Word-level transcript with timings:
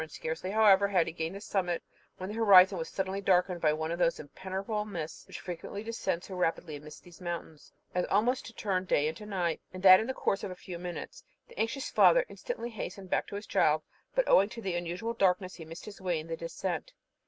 Scarcely, 0.09 0.49
however, 0.49 0.87
had 0.87 1.05
he 1.05 1.13
gained 1.13 1.35
the 1.35 1.39
summit, 1.41 1.83
when 2.17 2.27
the 2.27 2.33
horizon 2.35 2.79
was 2.79 2.89
suddenly 2.89 3.21
darkened 3.21 3.61
by 3.61 3.71
one 3.71 3.91
of 3.91 3.99
those 3.99 4.19
impenetrable 4.19 4.83
mists 4.83 5.27
which 5.27 5.39
frequently 5.39 5.83
descend 5.83 6.23
so 6.23 6.33
rapidly 6.33 6.75
amidst 6.75 7.03
these 7.03 7.21
mountains, 7.21 7.71
as 7.93 8.03
almost 8.07 8.47
to 8.47 8.53
turn 8.55 8.83
day 8.85 9.07
into 9.07 9.27
night, 9.27 9.61
and 9.71 9.83
that 9.83 9.99
in 9.99 10.07
the 10.07 10.13
course 10.15 10.43
of 10.43 10.49
a 10.49 10.55
few 10.55 10.79
minutes. 10.79 11.23
The 11.47 11.59
anxious 11.59 11.91
father 11.91 12.25
instantly 12.29 12.71
hastened 12.71 13.11
back 13.11 13.27
to 13.27 13.33
find 13.35 13.43
his 13.43 13.45
child, 13.45 13.83
but, 14.15 14.27
owing 14.27 14.49
to 14.49 14.61
the 14.63 14.73
unusual 14.73 15.13
darkness, 15.13 15.53
he 15.53 15.65
missed 15.65 15.85
his 15.85 16.01
way 16.01 16.19
in 16.19 16.25
the 16.25 16.35
descent. 16.35 16.93